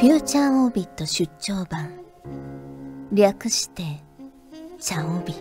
[0.00, 1.90] フューチャーオービット出張版。
[3.12, 3.82] 略して
[4.80, 5.34] チャオビ。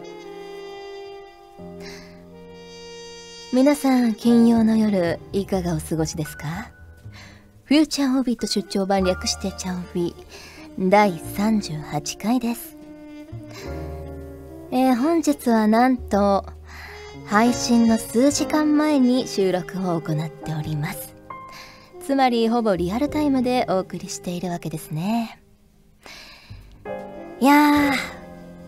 [3.53, 6.71] 皆さん金曜の夜いかがお過ごしですか？
[7.63, 10.13] フューチャーオービット出張版略してチャオビ。
[10.77, 12.75] 第38回です。
[14.71, 16.45] えー、本日はなんと
[17.27, 21.08] 配信の数時間前に収録を行っております。
[22.09, 25.39] つまりほぼリアルタイムでお送りしているわけですね。
[27.39, 27.93] いやー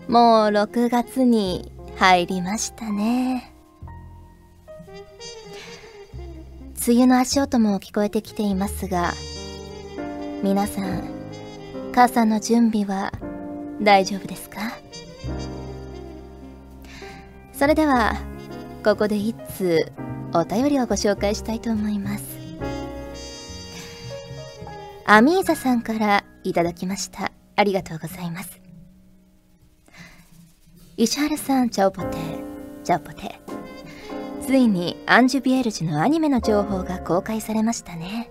[0.08, 3.52] もう6月に入りましたね。
[6.86, 9.12] 梅雨の足音も聞こえてきていますが
[10.44, 11.02] 皆さん
[11.90, 13.12] 傘の準備は
[13.80, 14.60] 大丈夫ですか？
[17.52, 18.14] それでは
[18.84, 19.92] ここで一通
[20.32, 22.21] お便りをご紹介したいと思います。
[25.04, 27.32] アミーザさんからいただきました。
[27.56, 28.60] ありがとうございます。
[30.96, 32.16] 石原さん、チャオポテ
[32.84, 33.40] チャオポテ
[34.44, 38.30] ついにアンジュビエルジュのアニメの情報が公開されましたね。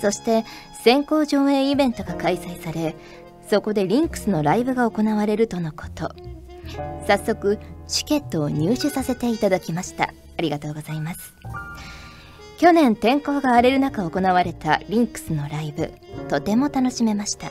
[0.00, 0.44] そして
[0.82, 2.96] 先行上映イベントが開催され、
[3.48, 6.14] そこでリンクスのライブが行われるとのこと。
[7.06, 10.04] 早速、チケットを入手させていただきました。
[10.38, 11.34] ありがとうございます。
[12.62, 15.90] 去年天候が荒れる中行われたリンクスのライブ
[16.28, 17.50] とても楽しめました。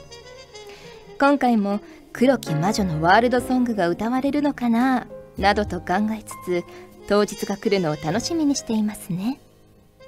[1.19, 1.81] 今回も
[2.13, 6.63] 黒き魔女のワールドソングが歌われるのかななどと考えつつ
[7.09, 9.41] 当日が来るのを楽しみにしていますね。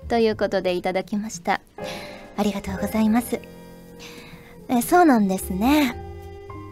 [0.08, 1.60] ということでいただきました。
[2.38, 3.42] ありがとうございます。
[4.70, 5.98] えそうなんですね。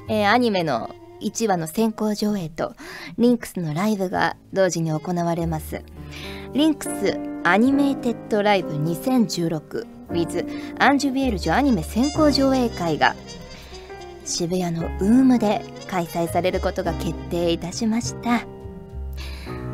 [0.08, 2.76] えアニメの1話の先行上映と
[3.18, 5.84] リンクスのライブが同時に行われます。
[6.54, 13.16] リンクスアニメーテッドライブ 2016with アンジュビエルジュアニメ先行上映会が
[14.26, 18.42] 渋谷のウームで開催されることが決定いたしました。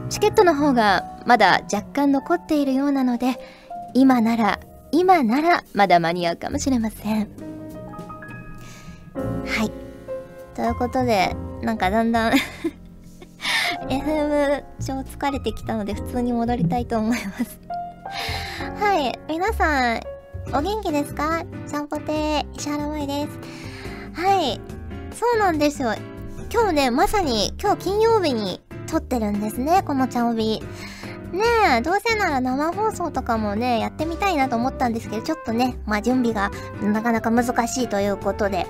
[0.10, 3.40] チケットの方がまだ若干残っているようなので
[3.94, 4.60] 今なら
[4.92, 7.28] 今ならまだ間に合うかもしれません。
[9.16, 9.72] はい。
[10.56, 12.34] ということでなんかだんだん
[13.90, 17.60] FM 超疲れてきたので普通に戻りたいと思います
[18.80, 20.02] はい、皆さん、
[20.54, 21.44] お元気ですか？
[21.70, 23.40] ちゃんぽて石原舞です。
[24.22, 24.62] はい、
[25.14, 25.94] そうなんですよ。
[26.52, 30.62] 今日ね、まさに今日金曜日に撮ってるんですね、このちゃんおび。
[31.34, 31.44] ね
[31.80, 36.50] え、どうせなら生放送とかもね、やってみたいなと思ったんですけど、ちょっとね、まあ準備が
[36.82, 38.68] なかなか難しいということで、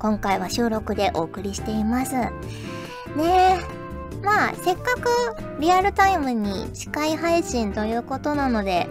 [0.00, 2.14] 今回は収録でお送りしています。
[2.16, 2.30] ね
[3.24, 3.58] え、
[4.22, 8.86] まあ、せっかくリアルタイムに近い配信ということなので、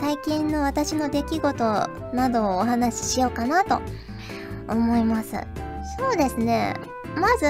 [0.00, 1.64] 最近の私の出来事
[2.12, 3.80] などをお話ししようかなと
[4.68, 5.36] 思います。
[5.98, 6.74] そうですね。
[7.16, 7.46] まず、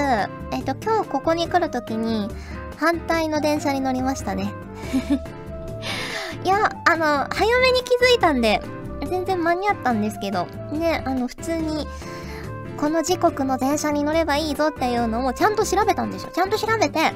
[0.51, 2.29] えっと、今日ここに来るときに、
[2.77, 4.53] 反対の電車に乗りましたね。
[6.45, 8.61] いや、あの、早めに気づいたんで、
[9.09, 11.87] 全然間に合ったんですけど、ね、あの、普通に、
[12.77, 16.31] この時刻の電車に乗ればいいぞっていうのをちゃんと調べたんですよ。
[16.33, 17.13] ちゃんと調べて、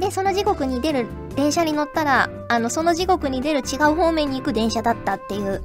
[0.00, 1.06] で、その時刻に出る
[1.36, 5.62] 電車に乗ったら、あの、その時刻に出る違う方面に行く電車だったっていう、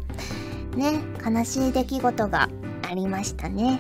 [0.76, 2.50] ね、悲しい出来事が
[2.90, 3.80] ありましたね。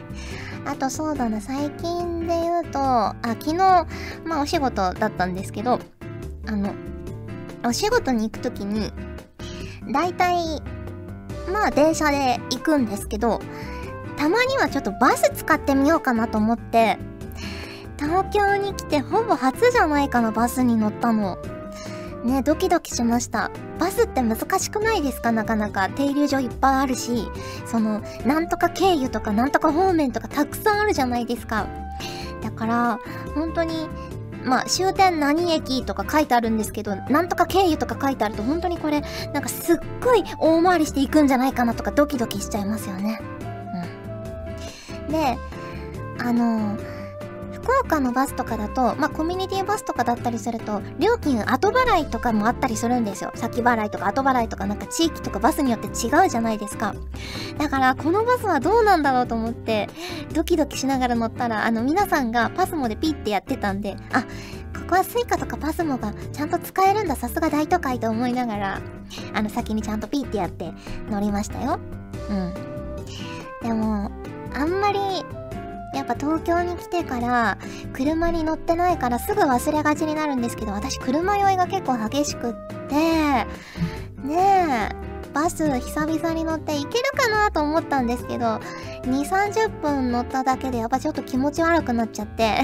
[0.65, 5.79] あとそうだな、最近で言うと、あ、昨日、まあお仕事だったんですけど、
[6.47, 6.73] あの、
[7.65, 8.93] お仕事に行くときに、
[9.91, 10.61] だいたい、
[11.51, 13.41] まあ電車で行くんですけど、
[14.23, 16.97] たまにはちょっとバス使ってみようかなと思って、
[17.99, 21.37] 東京に来てほぼ初じゃないかな、バスに乗ったの。
[22.23, 23.51] ね、ドキドキしました。
[23.79, 25.33] バスって難しくないですか？
[25.33, 25.89] なかなか。
[25.89, 27.27] 停留所いっぱいあるし、
[27.65, 31.67] その、なんとか経由とかなんとか方面とかたくさんあるじゃないですか。
[32.41, 32.99] だから、
[33.35, 33.89] 本当に、
[34.45, 39.01] まあ、終点何駅とか書いてあるんですけど、なんとか経由とか書いてあると本当にこれ、
[39.33, 43.19] なんかすっごい大回りしていくんじゃないかなとかドキドキしちゃいますよね。
[45.13, 45.37] で、
[46.19, 46.75] あの
[47.53, 53.31] 福岡のバスとかだと、まあ、コミュニティバスとかだったりすると、料金後払いとかもあったりするんですよ。
[53.35, 56.93] 先払いとか後払いとかなんか地域とかバスによって違うじゃないですか。
[57.57, 59.87] だから、このバスはどうなんだろうと思って、
[60.33, 64.27] ドキドキしながら乗ったら、あの、皆さんがパスモでピッてやってたんで、あ、こ
[64.89, 68.81] こは suica とかパスモがちゃんと使えるんだ、さすが大都会と思いながら、
[69.33, 70.73] あの、先にちゃんとピッてやって
[71.09, 71.79] 乗りましたよ。
[72.29, 72.53] うん。
[73.61, 74.11] でも、
[74.55, 74.99] あんまり
[75.93, 77.57] やっぱ東京に来てから
[77.93, 82.53] 車に乗ってないからすぐ忘れがちになるんですけど私車酔いが結構激しくっ
[82.87, 83.45] てね
[84.91, 92.61] えバス久々に乗って行けるかなと思ったんですけど2 3 0分乗っただけでやっぱちょっと気持ち悪くなっちゃって。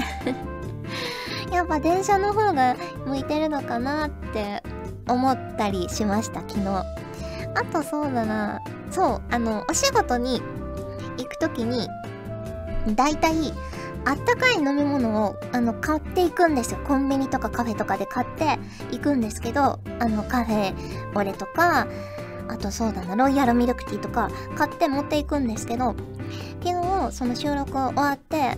[1.52, 2.76] やっぱ電車の方が
[3.06, 4.62] 向いてるのかなって
[5.08, 6.68] 思ったりしました昨日。
[6.68, 6.84] あ
[7.72, 8.60] とそうだな。
[8.90, 10.40] そうあのお仕事に
[11.20, 11.88] 行く時に
[12.94, 13.52] だいたい
[14.04, 16.80] あったかい飲み物をあの買っていくんですよ。
[16.86, 18.58] コンビニとかカフェとかで買って
[18.94, 20.74] いくんですけどあのカフェ
[21.14, 21.86] オレとか
[22.48, 25.94] あとそうだなロイヤルミルクティーとか買って持っていくんですけど
[26.62, 28.56] 昨日その収録終わって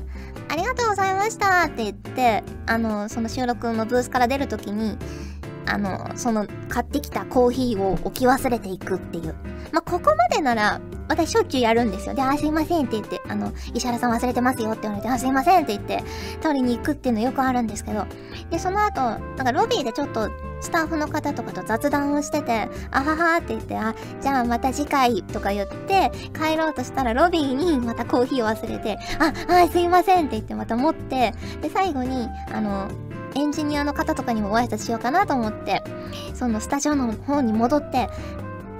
[0.49, 4.97] ありがとうございましたって言ってあのその収録のブースから出る時に
[5.67, 9.35] あのその買ってきたコーヒーを置き忘れていくっていう。
[9.73, 10.81] まあここまでなら
[11.13, 12.15] 私しょっちゅうやるんですよ。
[12.15, 16.03] であすいませんって言ってあの石原さん忘れてますよって言われてあすいませんって言って
[16.41, 18.07] 取りに行くっていうのよくあるんですけど。
[18.51, 20.31] でその後なんかロビーでちょっと
[20.61, 32.89] スタッフの方とかと雑談をしてて、あははって言って、あ、じゃあまた次回とか言って帰ろうとしたらロビーにまたコーヒーを忘れて、あ、はい、すいませんって言ってまた持って、で、最後に、あの、
[33.35, 35.83] エンジニアの方とかにもご挨拶しようかなと思って、
[36.35, 38.09] そのスタジオの方に戻って、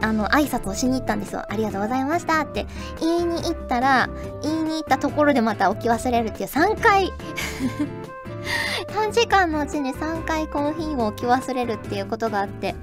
[0.03, 1.45] あの、挨拶をしに行ったんですよ。
[1.49, 2.67] ありがとうございましたって
[3.01, 4.11] 言いに行ったら、
[4.43, 7.13] 言いに行ったところでまた置き忘れるっていう3回
[8.93, 12.75] 短時間のうちに3回コーヒーを置き忘れるっていうことがあって、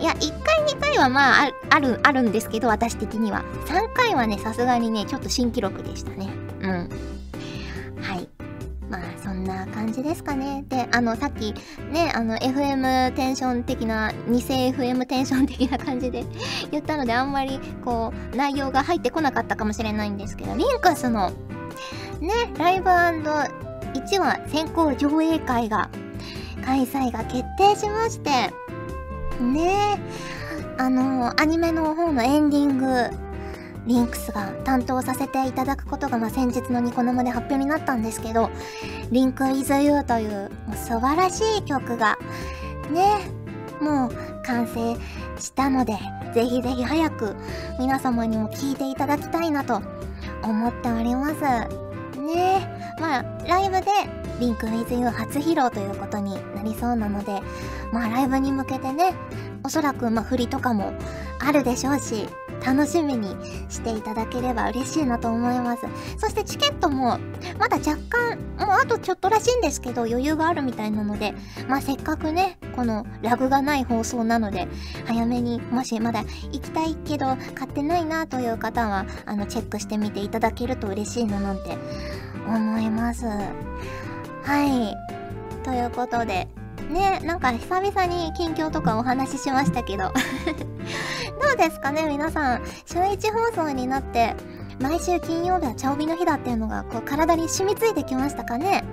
[0.00, 3.44] いや、1回2回はまあ、ある、あるんですけど、私的には。
[3.66, 6.30] 3回はね、さすがにね、ちょっと新記録でしたね。
[6.60, 7.13] うん。
[9.44, 10.64] な感じですかね。
[10.68, 11.54] で、あの、さっき、
[11.92, 16.24] ね、あの、FM テンション的な、偽 FM テンション的な感じで
[16.72, 21.30] 言ったので、あんまり、こう、内容が入ってこなかったかもしれないんですけど、リンクスの、
[22.20, 22.88] ね、ライブ
[23.94, 25.88] 1話先行上映会が
[26.64, 28.30] 開催が決定しまして
[29.40, 33.23] ねえあのアニメの方のエンディング
[33.86, 38.50] リンクスが担当させていただくことが、まあ、先日のニコ生で発表になったんですけど
[39.10, 42.18] 「リンクイズユーというもう素晴らしい曲が
[42.90, 43.18] ね
[43.80, 44.10] もう
[44.44, 44.96] 完成
[45.38, 45.98] したので
[46.34, 47.36] ぜひぜひ早く
[47.78, 49.82] 皆様にも聴いていただきたいなと
[50.42, 51.40] 思っております。
[52.20, 52.68] ね
[53.00, 53.86] まあ、ライブで
[54.40, 57.40] リンク with you 初披露ということになりそうなので、
[57.92, 59.14] まあ、ライブに向けてね、
[59.62, 60.92] おそらく、まあ、振りとかも
[61.38, 62.28] あるでしょうし、
[62.64, 63.28] 楽しみに
[63.68, 65.82] していただければ嬉しいなと思います。
[66.18, 67.18] そしてチケットも、
[67.58, 71.34] まだ若干、もうあとちょっとらしいんですけど、余裕があるみたいなので、
[71.68, 74.66] まあせっかくね、このラグがない放送なので、
[75.06, 81.76] 早めに、もしまだ行きたいけど買ってないなという方は、あの、チェックしてみていただけると嬉しいななんて
[82.46, 83.26] 思います。
[83.26, 84.96] はい。
[85.64, 86.48] ということで、
[86.90, 90.12] ね、なんか久々に近況とかお話ししましたけど
[91.52, 94.34] うですかね皆さん、週1放送になって、
[94.80, 98.84] 毎週金曜日はチャオビの日だっていうのが、こう、体に染みついてきましたかね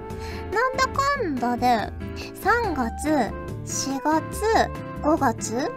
[0.54, 1.92] なんだかんだで、
[2.44, 3.34] 3月、
[3.66, 4.44] 4月、
[5.02, 5.72] 5月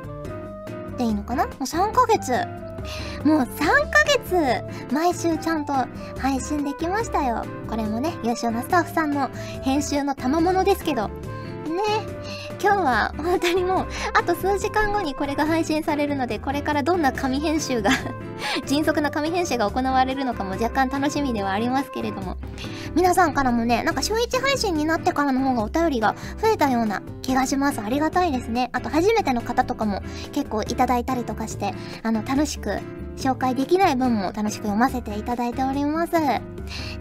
[0.98, 1.46] でいいのかな？
[1.46, 2.32] もう3ヶ月。
[3.24, 5.72] もう3ヶ月、毎週ちゃんと
[6.18, 7.42] 配信できましたよ。
[7.68, 9.30] これもね、優秀なスタッフさんの
[9.62, 11.08] 編集の賜物ですけど。
[11.08, 11.12] ね
[12.62, 17.90] 今日は本当にもうあと数時間後にこれが配信されるのでこれからどんな紙編集が
[18.66, 22.36] 迅速な紙編集が行われるのかも若干楽しみではありますけれども。
[22.94, 27.80] 皆さんからもねなんか週1配信になってからの方がお便りが増えたような気がします。
[27.80, 28.70] ありがたいですね。
[28.72, 30.00] あと初めての方とかも
[30.32, 32.78] 結構いただいたりとかしてあの楽しく
[33.16, 36.12] 紹介できない分も楽しく読ませていただいております。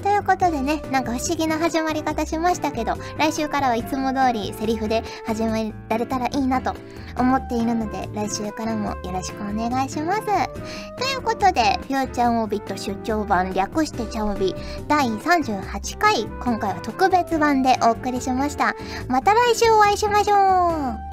[0.02, 6.74] ということでね、なんか不思議な始まり方しましたけど、来週からはいつも通りセリフで始められたらいいなと
[7.18, 10.22] 思っているので、来週からもよろしくお願いします。
[10.26, 14.54] ということで、フューチャーオービット出張版略してチャオビ
[14.88, 18.76] 第38回、今回は特別版でお送りしました。
[19.08, 21.13] また来週お会いしましょう